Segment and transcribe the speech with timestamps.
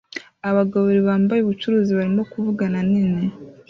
[0.49, 3.23] Abagabo babiri bambaye ubucuruzi barimo kuvugana nini